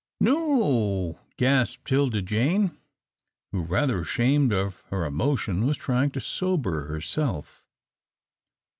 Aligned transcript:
"No 0.19 0.35
o 0.35 0.63
o," 0.63 1.19
gasped 1.37 1.85
'Tilda 1.85 2.23
Jane, 2.23 2.75
who, 3.51 3.61
rather 3.61 4.01
ashamed 4.01 4.51
of 4.51 4.81
her 4.89 5.05
emotion, 5.05 5.67
was 5.67 5.77
trying 5.77 6.09
to 6.09 6.19
sober 6.19 6.87
herself. 6.87 7.63